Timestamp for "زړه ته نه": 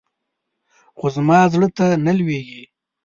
1.53-2.11